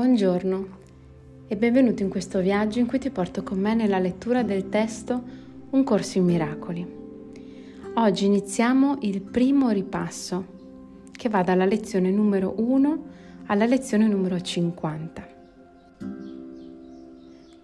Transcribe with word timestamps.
Buongiorno 0.00 0.66
e 1.46 1.56
benvenuto 1.58 2.02
in 2.02 2.08
questo 2.08 2.40
viaggio 2.40 2.78
in 2.78 2.86
cui 2.86 2.98
ti 2.98 3.10
porto 3.10 3.42
con 3.42 3.58
me 3.58 3.74
nella 3.74 3.98
lettura 3.98 4.42
del 4.42 4.70
testo 4.70 5.22
Un 5.72 5.84
corso 5.84 6.16
in 6.16 6.24
miracoli. 6.24 6.86
Oggi 7.96 8.24
iniziamo 8.24 8.96
il 9.02 9.20
primo 9.20 9.68
ripasso 9.68 10.46
che 11.12 11.28
va 11.28 11.42
dalla 11.42 11.66
lezione 11.66 12.10
numero 12.10 12.54
1 12.56 13.04
alla 13.44 13.66
lezione 13.66 14.08
numero 14.08 14.40
50. 14.40 15.39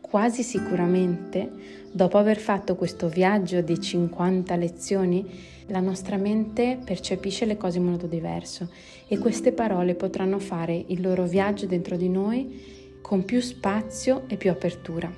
Quasi 0.09 0.45
sicuramente, 0.45 1.51
dopo 1.91 2.17
aver 2.17 2.39
fatto 2.39 2.77
questo 2.77 3.09
viaggio 3.09 3.61
di 3.61 3.81
50 3.81 4.55
lezioni, 4.55 5.29
la 5.67 5.81
nostra 5.81 6.17
mente 6.17 6.79
percepisce 6.83 7.45
le 7.45 7.57
cose 7.57 7.79
in 7.79 7.87
modo 7.87 8.07
diverso 8.07 8.69
e 9.09 9.19
queste 9.19 9.51
parole 9.51 9.97
potranno 9.97 10.39
fare 10.39 10.81
il 10.87 11.01
loro 11.01 11.25
viaggio 11.25 11.67
dentro 11.67 11.97
di 11.97 12.09
noi 12.09 12.99
con 13.03 13.25
più 13.25 13.41
spazio 13.41 14.23
e 14.29 14.37
più 14.37 14.49
apertura. 14.49 15.13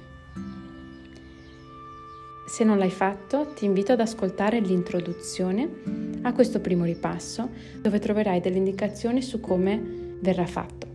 Se 2.46 2.65
non 2.65 2.79
l'hai 2.79 2.91
fatto, 2.91 3.52
ti 3.55 3.66
invito 3.66 3.93
ad 3.93 4.01
ascoltare 4.01 4.59
l'introduzione 4.59 5.68
a 6.23 6.32
questo 6.32 6.60
primo 6.60 6.84
ripasso, 6.84 7.51
dove 7.82 7.98
troverai 7.98 8.41
delle 8.41 8.57
indicazioni 8.57 9.20
su 9.20 9.38
come 9.38 10.16
verrà 10.20 10.46
fatto. 10.46 10.87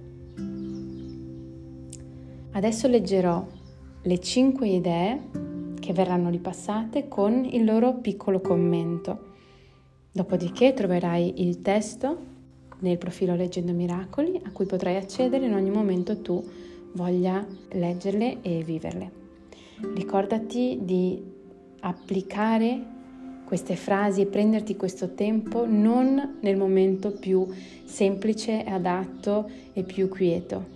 Adesso 2.53 2.87
leggerò 2.87 3.61
le 4.03 4.19
cinque 4.19 4.67
idee 4.67 5.21
che 5.79 5.93
verranno 5.93 6.29
ripassate 6.29 7.07
con 7.07 7.45
il 7.45 7.65
loro 7.65 7.95
piccolo 7.95 8.39
commento 8.39 9.31
Dopodiché 10.15 10.75
troverai 10.75 11.41
il 11.41 11.63
testo 11.63 12.15
nel 12.81 12.99
profilo 12.99 13.33
Leggendo 13.33 13.73
Miracoli 13.73 14.39
a 14.43 14.51
cui 14.51 14.67
potrai 14.67 14.95
accedere 14.95 15.47
in 15.47 15.55
ogni 15.55 15.71
momento 15.71 16.21
tu 16.21 16.47
voglia 16.91 17.43
leggerle 17.71 18.43
e 18.43 18.61
viverle. 18.63 19.11
Ricordati 19.95 20.77
di 20.83 21.19
applicare 21.79 22.91
queste 23.43 23.75
frasi 23.75 24.21
e 24.21 24.25
prenderti 24.27 24.75
questo 24.75 25.15
tempo 25.15 25.65
non 25.65 26.37
nel 26.41 26.57
momento 26.57 27.09
più 27.09 27.47
semplice, 27.83 28.63
adatto 28.63 29.49
e 29.73 29.81
più 29.81 30.09
quieto. 30.09 30.72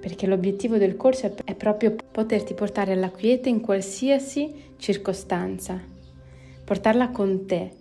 Perché 0.00 0.26
l'obiettivo 0.26 0.78
del 0.78 0.96
corso 0.96 1.34
è 1.44 1.54
proprio 1.54 1.94
poterti 2.10 2.54
portare 2.54 2.92
alla 2.92 3.10
quiete 3.10 3.48
in 3.48 3.60
qualsiasi 3.60 4.52
circostanza, 4.78 5.78
portarla 6.64 7.10
con 7.10 7.44
te 7.46 7.78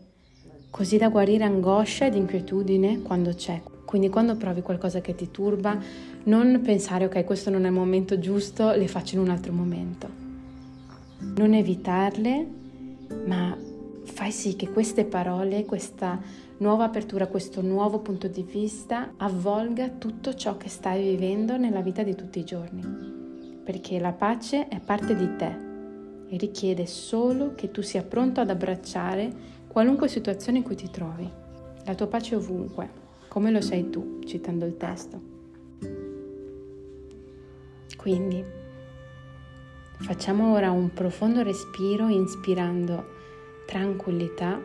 così 0.69 0.97
da 0.97 1.09
guarire 1.09 1.43
angoscia 1.43 2.05
ed 2.05 2.15
inquietudine 2.15 3.01
quando 3.01 3.33
c'è. 3.33 3.61
Quindi 3.85 4.09
quando 4.09 4.35
provi 4.35 4.61
qualcosa 4.61 5.01
che 5.01 5.15
ti 5.15 5.31
turba, 5.31 5.77
non 6.25 6.61
pensare 6.63 7.05
ok, 7.05 7.23
questo 7.23 7.49
non 7.49 7.63
è 7.63 7.67
il 7.67 7.73
momento 7.73 8.19
giusto, 8.19 8.71
le 8.71 8.87
faccio 8.87 9.15
in 9.15 9.21
un 9.21 9.29
altro 9.29 9.51
momento. 9.51 10.07
Non 11.35 11.53
evitarle, 11.53 12.47
ma 13.25 13.57
fai 14.09 14.31
sì 14.31 14.55
che 14.55 14.69
queste 14.69 15.05
parole, 15.05 15.65
questa 15.65 16.19
nuova 16.57 16.85
apertura, 16.85 17.27
questo 17.27 17.61
nuovo 17.61 17.99
punto 17.99 18.27
di 18.27 18.43
vista 18.43 19.13
avvolga 19.17 19.89
tutto 19.89 20.35
ciò 20.35 20.57
che 20.57 20.67
stai 20.69 21.01
vivendo 21.03 21.57
nella 21.57 21.81
vita 21.81 22.03
di 22.03 22.15
tutti 22.15 22.39
i 22.39 22.43
giorni. 22.43 22.81
Perché 23.63 23.99
la 23.99 24.11
pace 24.11 24.67
è 24.67 24.79
parte 24.79 25.15
di 25.15 25.35
te 25.35 25.67
e 26.27 26.37
richiede 26.37 26.85
solo 26.85 27.53
che 27.55 27.71
tu 27.71 27.81
sia 27.81 28.03
pronto 28.03 28.41
ad 28.41 28.49
abbracciare 28.49 29.31
qualunque 29.67 30.07
situazione 30.07 30.57
in 30.57 30.63
cui 30.63 30.75
ti 30.75 30.89
trovi. 30.89 31.29
La 31.85 31.95
tua 31.95 32.07
pace 32.07 32.35
è 32.35 32.37
ovunque, 32.37 32.89
come 33.27 33.51
lo 33.51 33.61
sei 33.61 33.89
tu, 33.89 34.19
citando 34.25 34.65
il 34.65 34.75
testo. 34.77 35.21
Quindi 37.95 38.43
facciamo 39.99 40.53
ora 40.53 40.71
un 40.71 40.91
profondo 40.93 41.43
respiro 41.43 42.07
inspirando 42.07 43.17
tranquillità 43.69 44.59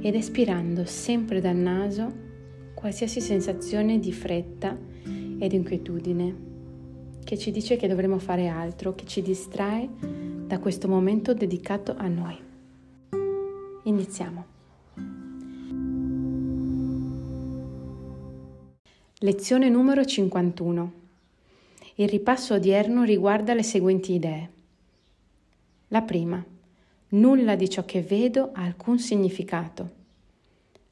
ed 0.00 0.14
espirando 0.16 0.84
sempre 0.84 1.40
dal 1.40 1.54
naso 1.54 2.12
qualsiasi 2.74 3.20
sensazione 3.20 4.00
di 4.00 4.12
fretta 4.12 4.76
ed 5.38 5.52
inquietudine 5.52 6.46
che 7.22 7.38
ci 7.38 7.52
dice 7.52 7.76
che 7.76 7.86
dovremo 7.86 8.18
fare 8.18 8.48
altro, 8.48 8.96
che 8.96 9.06
ci 9.06 9.22
distrae 9.22 9.88
da 10.44 10.58
questo 10.58 10.88
momento 10.88 11.34
dedicato 11.34 11.94
a 11.96 12.08
noi. 12.08 12.36
Iniziamo. 13.84 14.46
Lezione 19.20 19.68
numero 19.68 20.04
51. 20.04 20.92
Il 21.94 22.08
ripasso 22.08 22.54
odierno 22.54 23.04
riguarda 23.04 23.54
le 23.54 23.62
seguenti 23.62 24.14
idee. 24.14 24.50
La 25.88 26.02
prima. 26.02 26.56
Nulla 27.10 27.56
di 27.56 27.70
ciò 27.70 27.86
che 27.86 28.02
vedo 28.02 28.50
ha 28.52 28.62
alcun 28.62 28.98
significato. 28.98 29.90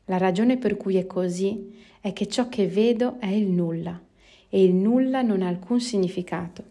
La 0.07 0.17
ragione 0.17 0.57
per 0.57 0.79
cui 0.79 0.97
è 0.97 1.07
così 1.07 1.75
è 2.01 2.15
che 2.15 2.27
ciò 2.27 2.49
che 2.49 2.67
vedo 2.67 3.21
è 3.21 3.27
il 3.27 3.49
nulla 3.49 4.01
e 4.49 4.65
il 4.65 4.73
nulla 4.73 5.21
non 5.21 5.43
ha 5.43 5.49
alcun 5.49 5.79
significato. 5.79 6.65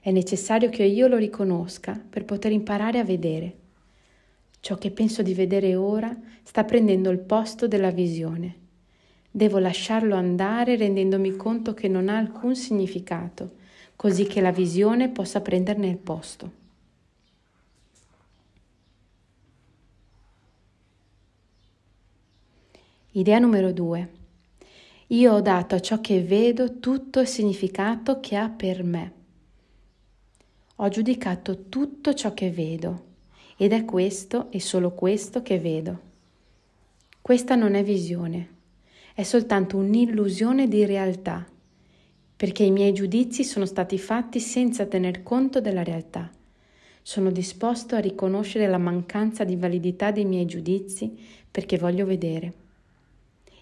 È 0.00 0.10
necessario 0.10 0.70
che 0.70 0.82
io 0.82 1.06
lo 1.06 1.18
riconosca 1.18 2.02
per 2.10 2.24
poter 2.24 2.50
imparare 2.50 2.98
a 2.98 3.04
vedere. 3.04 3.54
Ciò 4.58 4.74
che 4.74 4.90
penso 4.90 5.22
di 5.22 5.34
vedere 5.34 5.76
ora 5.76 6.12
sta 6.42 6.64
prendendo 6.64 7.10
il 7.10 7.18
posto 7.18 7.68
della 7.68 7.92
visione. 7.92 8.56
Devo 9.30 9.58
lasciarlo 9.58 10.16
andare 10.16 10.74
rendendomi 10.74 11.36
conto 11.36 11.74
che 11.74 11.86
non 11.86 12.08
ha 12.08 12.16
alcun 12.16 12.56
significato, 12.56 13.52
così 13.94 14.24
che 14.24 14.40
la 14.40 14.50
visione 14.50 15.10
possa 15.10 15.40
prenderne 15.40 15.86
il 15.86 15.98
posto. 15.98 16.66
Idea 23.18 23.40
numero 23.40 23.72
due. 23.72 24.08
Io 25.08 25.32
ho 25.32 25.40
dato 25.40 25.74
a 25.74 25.80
ciò 25.80 26.00
che 26.00 26.22
vedo 26.22 26.78
tutto 26.78 27.18
il 27.18 27.26
significato 27.26 28.20
che 28.20 28.36
ha 28.36 28.48
per 28.48 28.84
me. 28.84 29.12
Ho 30.76 30.88
giudicato 30.88 31.64
tutto 31.68 32.14
ciò 32.14 32.32
che 32.32 32.52
vedo 32.52 33.06
ed 33.56 33.72
è 33.72 33.84
questo 33.84 34.52
e 34.52 34.60
solo 34.60 34.92
questo 34.92 35.42
che 35.42 35.58
vedo. 35.58 35.98
Questa 37.20 37.56
non 37.56 37.74
è 37.74 37.82
visione, 37.82 38.48
è 39.14 39.24
soltanto 39.24 39.78
un'illusione 39.78 40.68
di 40.68 40.84
realtà, 40.84 41.44
perché 42.36 42.62
i 42.62 42.70
miei 42.70 42.92
giudizi 42.92 43.42
sono 43.42 43.66
stati 43.66 43.98
fatti 43.98 44.38
senza 44.38 44.86
tener 44.86 45.24
conto 45.24 45.60
della 45.60 45.82
realtà. 45.82 46.30
Sono 47.02 47.32
disposto 47.32 47.96
a 47.96 47.98
riconoscere 47.98 48.68
la 48.68 48.78
mancanza 48.78 49.42
di 49.42 49.56
validità 49.56 50.12
dei 50.12 50.24
miei 50.24 50.46
giudizi 50.46 51.18
perché 51.50 51.78
voglio 51.78 52.06
vedere. 52.06 52.66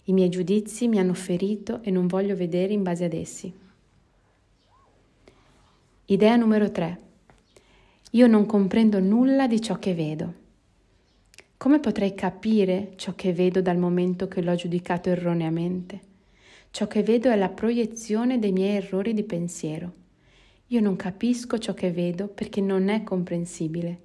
I 0.08 0.12
miei 0.12 0.28
giudizi 0.28 0.86
mi 0.86 1.00
hanno 1.00 1.14
ferito 1.14 1.82
e 1.82 1.90
non 1.90 2.06
voglio 2.06 2.36
vedere 2.36 2.72
in 2.72 2.84
base 2.84 3.06
ad 3.06 3.12
essi. 3.12 3.52
Idea 6.04 6.36
numero 6.36 6.70
3. 6.70 7.00
Io 8.12 8.28
non 8.28 8.46
comprendo 8.46 9.00
nulla 9.00 9.48
di 9.48 9.60
ciò 9.60 9.80
che 9.80 9.94
vedo. 9.94 10.34
Come 11.56 11.80
potrei 11.80 12.14
capire 12.14 12.92
ciò 12.94 13.16
che 13.16 13.32
vedo 13.32 13.60
dal 13.60 13.78
momento 13.78 14.28
che 14.28 14.42
l'ho 14.42 14.54
giudicato 14.54 15.08
erroneamente? 15.08 16.00
Ciò 16.70 16.86
che 16.86 17.02
vedo 17.02 17.28
è 17.28 17.34
la 17.34 17.48
proiezione 17.48 18.38
dei 18.38 18.52
miei 18.52 18.76
errori 18.76 19.12
di 19.12 19.24
pensiero. 19.24 19.92
Io 20.68 20.80
non 20.80 20.94
capisco 20.94 21.58
ciò 21.58 21.74
che 21.74 21.90
vedo 21.90 22.28
perché 22.28 22.60
non 22.60 22.90
è 22.90 23.02
comprensibile. 23.02 23.98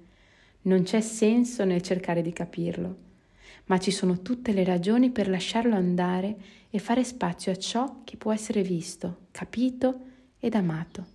Non 0.62 0.82
c'è 0.82 1.00
senso 1.00 1.64
nel 1.64 1.82
cercare 1.82 2.22
di 2.22 2.32
capirlo, 2.32 2.96
ma 3.66 3.78
ci 3.78 3.90
sono 3.90 4.22
tutte 4.22 4.52
le 4.52 4.64
ragioni 4.64 5.10
per 5.10 5.28
lasciarlo 5.28 5.74
andare 5.74 6.36
e 6.70 6.78
fare 6.78 7.04
spazio 7.04 7.52
a 7.52 7.56
ciò 7.56 8.00
che 8.04 8.16
può 8.16 8.32
essere 8.32 8.62
visto, 8.62 9.26
capito 9.30 10.00
ed 10.38 10.54
amato. 10.54 11.06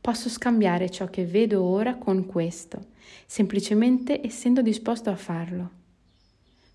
Posso 0.00 0.28
scambiare 0.28 0.90
ciò 0.90 1.06
che 1.06 1.24
vedo 1.24 1.62
ora 1.62 1.96
con 1.96 2.26
questo, 2.26 2.86
semplicemente 3.26 4.24
essendo 4.24 4.62
disposto 4.62 5.10
a 5.10 5.16
farlo. 5.16 5.70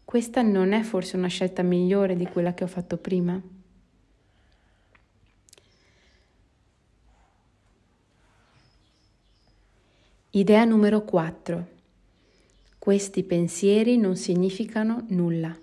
Questa 0.03 0.41
non 0.41 0.71
è 0.71 0.81
forse 0.81 1.17
una 1.17 1.27
scelta 1.27 1.61
migliore 1.61 2.15
di 2.15 2.25
quella 2.25 2.53
che 2.53 2.63
ho 2.63 2.67
fatto 2.67 2.97
prima? 2.97 3.39
Idea 10.31 10.63
numero 10.63 11.03
4. 11.03 11.67
Questi 12.79 13.23
pensieri 13.23 13.97
non 13.97 14.15
significano 14.15 15.03
nulla. 15.09 15.55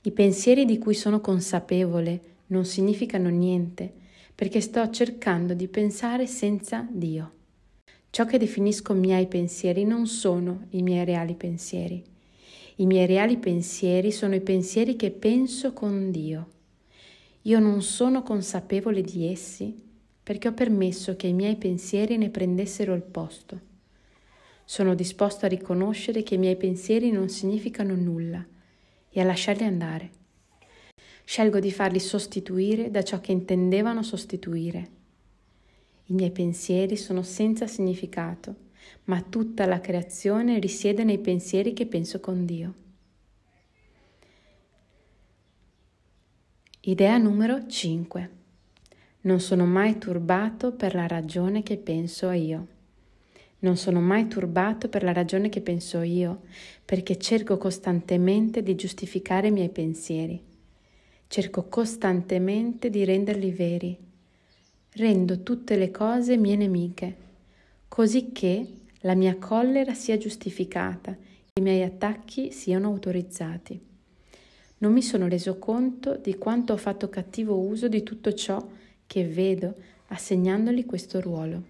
I 0.00 0.10
pensieri 0.12 0.64
di 0.64 0.78
cui 0.78 0.94
sono 0.94 1.20
consapevole 1.20 2.20
non 2.46 2.64
significano 2.64 3.28
niente 3.28 3.92
perché 4.34 4.62
sto 4.62 4.88
cercando 4.88 5.52
di 5.52 5.68
pensare 5.68 6.26
senza 6.26 6.88
Dio. 6.90 7.32
Ciò 8.08 8.24
che 8.24 8.38
definisco 8.38 8.94
miei 8.94 9.26
pensieri 9.26 9.84
non 9.84 10.06
sono 10.06 10.68
i 10.70 10.80
miei 10.80 11.04
reali 11.04 11.34
pensieri. 11.34 12.02
I 12.76 12.86
miei 12.86 13.04
reali 13.04 13.36
pensieri 13.36 14.10
sono 14.10 14.34
i 14.34 14.40
pensieri 14.40 14.96
che 14.96 15.10
penso 15.10 15.74
con 15.74 16.10
Dio. 16.10 16.48
io 17.42 17.58
non 17.58 17.82
sono 17.82 18.22
consapevole 18.22 19.02
di 19.02 19.26
essi 19.30 19.78
perché 20.22 20.48
ho 20.48 20.54
permesso 20.54 21.14
che 21.14 21.26
i 21.26 21.34
miei 21.34 21.56
pensieri 21.56 22.16
ne 22.16 22.30
prendessero 22.30 22.94
il 22.94 23.02
posto. 23.02 23.68
Sono 24.70 24.94
disposto 24.94 25.46
a 25.46 25.48
riconoscere 25.48 26.22
che 26.22 26.36
i 26.36 26.38
miei 26.38 26.54
pensieri 26.54 27.10
non 27.10 27.28
significano 27.28 27.96
nulla 27.96 28.46
e 29.08 29.20
a 29.20 29.24
lasciarli 29.24 29.64
andare. 29.64 30.10
Scelgo 31.24 31.58
di 31.58 31.72
farli 31.72 31.98
sostituire 31.98 32.88
da 32.88 33.02
ciò 33.02 33.18
che 33.18 33.32
intendevano 33.32 34.04
sostituire. 34.04 34.90
I 36.04 36.12
miei 36.12 36.30
pensieri 36.30 36.96
sono 36.96 37.22
senza 37.22 37.66
significato, 37.66 38.54
ma 39.06 39.20
tutta 39.22 39.66
la 39.66 39.80
creazione 39.80 40.60
risiede 40.60 41.02
nei 41.02 41.18
pensieri 41.18 41.72
che 41.72 41.86
penso 41.86 42.20
con 42.20 42.44
Dio. 42.44 42.74
Idea 46.82 47.18
numero 47.18 47.66
5. 47.66 48.30
Non 49.22 49.40
sono 49.40 49.66
mai 49.66 49.98
turbato 49.98 50.74
per 50.74 50.94
la 50.94 51.08
ragione 51.08 51.64
che 51.64 51.76
penso 51.76 52.30
io. 52.30 52.78
Non 53.60 53.76
sono 53.76 54.00
mai 54.00 54.26
turbato 54.28 54.88
per 54.88 55.02
la 55.02 55.12
ragione 55.12 55.48
che 55.48 55.60
penso 55.60 56.00
io, 56.02 56.42
perché 56.84 57.18
cerco 57.18 57.56
costantemente 57.56 58.62
di 58.62 58.74
giustificare 58.74 59.48
i 59.48 59.52
miei 59.52 59.68
pensieri. 59.68 60.42
Cerco 61.26 61.64
costantemente 61.68 62.90
di 62.90 63.04
renderli 63.04 63.50
veri. 63.52 63.98
Rendo 64.92 65.42
tutte 65.42 65.76
le 65.76 65.90
cose 65.90 66.36
mie 66.36 66.56
nemiche, 66.56 67.16
così 67.88 68.32
che 68.32 68.66
la 69.00 69.14
mia 69.14 69.36
collera 69.36 69.94
sia 69.94 70.16
giustificata, 70.16 71.16
i 71.54 71.60
miei 71.60 71.82
attacchi 71.82 72.50
siano 72.50 72.88
autorizzati 72.88 73.88
non 74.80 74.92
mi 74.92 75.02
sono 75.02 75.28
reso 75.28 75.58
conto 75.58 76.16
di 76.16 76.36
quanto 76.36 76.72
ho 76.72 76.76
fatto 76.78 77.10
cattivo 77.10 77.58
uso 77.58 77.86
di 77.86 78.02
tutto 78.02 78.32
ciò 78.32 78.66
che 79.06 79.26
vedo 79.26 79.74
assegnandogli 80.06 80.86
questo 80.86 81.20
ruolo. 81.20 81.69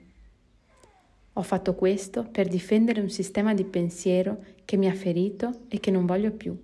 Ho 1.40 1.42
fatto 1.42 1.74
questo 1.74 2.24
per 2.24 2.48
difendere 2.48 3.00
un 3.00 3.08
sistema 3.08 3.54
di 3.54 3.64
pensiero 3.64 4.44
che 4.66 4.76
mi 4.76 4.88
ha 4.88 4.94
ferito 4.94 5.62
e 5.68 5.80
che 5.80 5.90
non 5.90 6.04
voglio 6.04 6.32
più. 6.32 6.54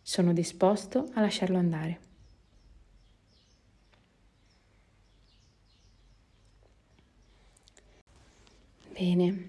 Sono 0.00 0.32
disposto 0.32 1.08
a 1.14 1.20
lasciarlo 1.20 1.58
andare. 1.58 1.98
Bene. 8.92 9.48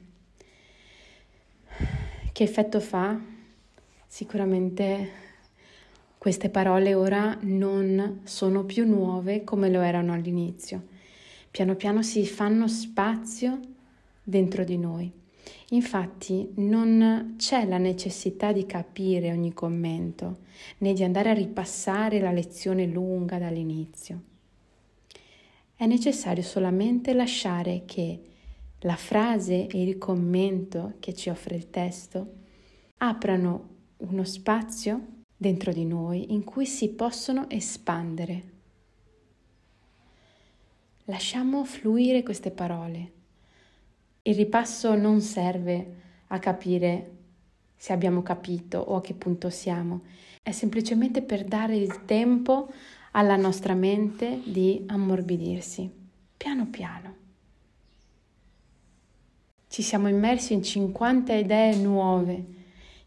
Che 2.31 2.44
effetto 2.44 2.80
fa? 2.80 3.15
Sicuramente 4.07 5.12
queste 6.18 6.50
parole 6.50 6.95
ora 6.95 7.38
non 7.42 8.21
sono 8.24 8.63
più 8.63 8.88
nuove 8.88 9.44
come 9.44 9.69
lo 9.69 9.81
erano 9.81 10.13
all'inizio. 10.13 10.88
Piano 11.51 11.75
piano 11.75 12.01
si 12.01 12.25
fanno 12.25 12.68
spazio 12.68 13.75
dentro 14.27 14.65
di 14.65 14.77
noi. 14.77 15.09
Infatti 15.69 16.51
non 16.56 17.35
c'è 17.38 17.65
la 17.65 17.77
necessità 17.77 18.51
di 18.51 18.65
capire 18.65 19.31
ogni 19.31 19.53
commento, 19.53 20.39
né 20.79 20.91
di 20.91 21.03
andare 21.03 21.29
a 21.29 21.33
ripassare 21.33 22.19
la 22.19 22.31
lezione 22.31 22.85
lunga 22.85 23.38
dall'inizio. 23.38 24.21
È 25.75 25.85
necessario 25.85 26.44
solamente 26.44 27.13
lasciare 27.13 27.83
che 27.85 28.21
la 28.81 28.97
frase 28.97 29.68
e 29.68 29.81
il 29.81 29.97
commento 29.97 30.95
che 31.00 31.13
ci 31.13 31.30
offre 31.30 31.56
il 31.56 31.69
testo 31.69 32.33
aprano 32.97 33.75
uno 33.97 34.25
spazio 34.25 35.15
dentro 35.38 35.71
di 35.71 35.85
noi 35.85 36.33
in 36.33 36.44
cui 36.44 36.65
si 36.65 36.89
possono 36.89 37.50
espandere. 37.50 38.56
Lasciamo 41.06 41.63
fluire 41.63 42.23
queste 42.23 42.51
parole. 42.51 43.15
Il 44.27 44.35
ripasso 44.35 44.94
non 44.94 45.21
serve 45.21 45.94
a 46.27 46.39
capire 46.39 47.12
se 47.77 47.94
abbiamo 47.94 48.21
capito 48.24 48.77
o 48.77 48.97
a 48.97 49.01
che 49.01 49.13
punto 49.13 49.50
siamo, 49.50 50.01
è 50.44 50.51
semplicemente 50.51 51.21
per 51.21 51.45
dare 51.45 51.77
il 51.77 52.03
tempo 52.03 52.69
alla 53.12 53.38
nostra 53.38 53.74
mente 53.74 54.41
di 54.44 54.83
ammorbidirsi, 54.85 55.89
piano 56.35 56.68
piano. 56.68 57.15
Ci 59.69 59.81
siamo 59.81 60.09
immersi 60.09 60.51
in 60.51 60.62
50 60.62 61.33
idee 61.33 61.77
nuove 61.77 62.45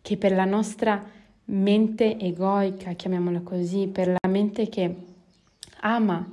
che 0.00 0.16
per 0.16 0.32
la 0.32 0.46
nostra 0.46 1.05
mente 1.44 2.19
egoica, 2.19 2.94
chiamiamola 2.94 3.40
così, 3.40 3.88
per 3.88 4.08
la 4.08 4.28
mente 4.31 4.70
che 4.70 4.96
ama 5.81 6.26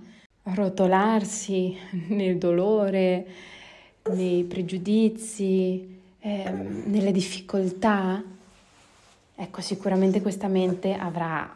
rotolarsi 0.43 1.75
nel 2.07 2.37
dolore, 2.37 3.27
nei 4.13 4.43
pregiudizi, 4.43 5.99
eh, 6.19 6.51
nelle 6.51 7.11
difficoltà, 7.11 8.23
ecco 9.35 9.61
sicuramente 9.61 10.21
questa 10.21 10.47
mente 10.47 10.93
avrà 10.93 11.55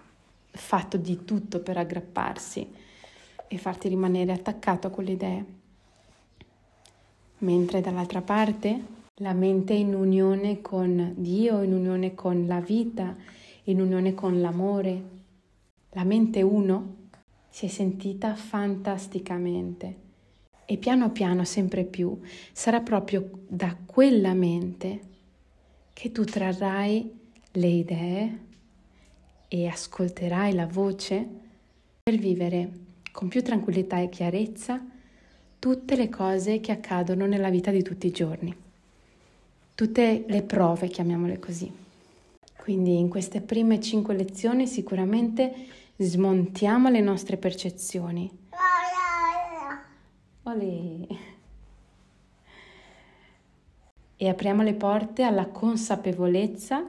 fatto 0.51 0.97
di 0.97 1.23
tutto 1.23 1.59
per 1.59 1.77
aggrapparsi 1.77 2.67
e 3.47 3.57
farti 3.57 3.87
rimanere 3.87 4.31
attaccato 4.31 4.87
a 4.87 4.89
quelle 4.89 5.11
idee. 5.11 5.45
Mentre 7.39 7.81
dall'altra 7.81 8.21
parte 8.21 8.99
la 9.15 9.33
mente 9.33 9.73
è 9.73 9.77
in 9.77 9.95
unione 9.95 10.61
con 10.61 11.13
Dio, 11.17 11.61
in 11.61 11.73
unione 11.73 12.13
con 12.15 12.45
la 12.47 12.59
vita, 12.59 13.15
in 13.65 13.81
unione 13.81 14.13
con 14.13 14.39
l'amore, 14.39 15.03
la 15.91 16.03
mente 16.03 16.41
uno 16.41 16.95
si 17.49 17.65
è 17.65 17.69
sentita 17.69 18.35
fantasticamente 18.35 20.09
e 20.65 20.77
piano 20.77 21.11
piano, 21.11 21.43
sempre 21.43 21.83
più, 21.83 22.19
sarà 22.51 22.79
proprio 22.81 23.29
da 23.47 23.75
quella 23.85 24.33
mente 24.33 24.99
che 25.93 26.11
tu 26.11 26.23
trarrai 26.23 27.11
le 27.51 27.67
idee 27.67 28.39
e 29.47 29.67
ascolterai 29.67 30.53
la 30.53 30.65
voce 30.65 31.27
per 32.01 32.15
vivere 32.15 32.71
con 33.11 33.27
più 33.27 33.43
tranquillità 33.43 33.99
e 33.99 34.09
chiarezza 34.09 34.83
tutte 35.59 35.95
le 35.95 36.09
cose 36.09 36.59
che 36.59 36.71
accadono 36.71 37.25
nella 37.25 37.49
vita 37.49 37.69
di 37.69 37.83
tutti 37.83 38.07
i 38.07 38.11
giorni, 38.11 38.55
tutte 39.75 40.23
le 40.25 40.41
prove, 40.41 40.87
chiamiamole 40.87 41.37
così. 41.37 41.71
Quindi 42.57 42.97
in 42.97 43.09
queste 43.09 43.41
prime 43.41 43.79
cinque 43.79 44.15
lezioni 44.15 44.65
sicuramente 44.65 45.53
smontiamo 45.97 46.89
le 46.89 47.01
nostre 47.01 47.37
percezioni. 47.37 48.40
Olè. 50.43 51.07
E 54.17 54.27
apriamo 54.27 54.63
le 54.63 54.73
porte 54.73 55.23
alla 55.23 55.47
consapevolezza 55.47 56.87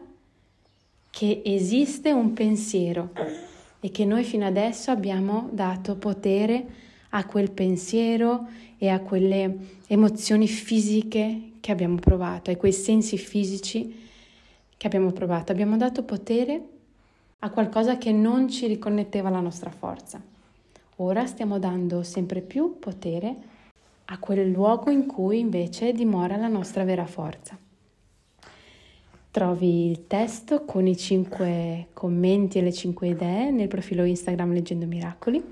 che 1.11 1.43
esiste 1.45 2.13
un 2.13 2.33
pensiero 2.33 3.13
e 3.81 3.91
che 3.91 4.05
noi 4.07 4.25
fino 4.25 4.47
adesso 4.47 4.91
abbiamo 4.91 5.51
dato 5.53 5.97
potere 5.97 6.65
a 7.11 7.27
quel 7.27 7.51
pensiero 7.51 8.47
e 8.79 8.89
a 8.89 9.01
quelle 9.01 9.81
emozioni 9.87 10.49
fisiche 10.49 11.53
che 11.61 11.73
abbiamo 11.73 11.97
provato, 11.97 12.49
ai 12.49 12.57
quei 12.57 12.73
sensi 12.73 13.19
fisici 13.19 14.01
che 14.79 14.87
abbiamo 14.87 15.13
provato, 15.13 15.53
abbiamo 15.53 15.77
dato 15.77 16.05
potere 16.05 16.69
a 17.41 17.51
qualcosa 17.51 17.99
che 17.99 18.13
non 18.13 18.49
ci 18.49 18.67
riconnetteva 18.67 19.29
alla 19.29 19.41
nostra 19.41 19.71
forza. 19.71 20.32
Ora 21.03 21.27
stiamo 21.27 21.59
dando 21.59 22.05
sempre 22.05 22.41
più 22.43 22.79
potere 22.79 23.35
a 24.05 24.19
quel 24.19 24.49
luogo 24.49 24.89
in 24.89 25.05
cui 25.07 25.41
invece 25.41 25.93
dimora 25.93 26.37
la 26.37 26.47
nostra 26.47 26.85
vera 26.85 27.07
forza. 27.07 27.59
Trovi 29.33 29.91
il 29.91 30.07
testo 30.07 30.65
con 30.65 30.87
i 30.87 30.97
cinque 30.97 31.89
commenti 31.93 32.59
e 32.59 32.63
le 32.63 32.73
cinque 32.73 33.09
idee 33.09 33.51
nel 33.51 33.67
profilo 33.67 34.05
Instagram 34.05 34.53
Leggendo 34.53 34.87
Miracoli 34.87 35.43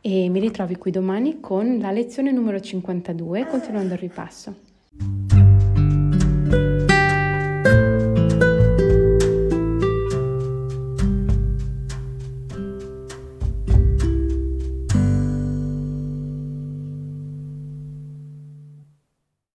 e 0.00 0.28
mi 0.28 0.40
ritrovi 0.40 0.74
qui 0.74 0.90
domani 0.90 1.38
con 1.38 1.78
la 1.78 1.92
lezione 1.92 2.32
numero 2.32 2.58
52 2.58 3.46
continuando 3.46 3.94
il 3.94 4.00
ripasso. 4.00 4.73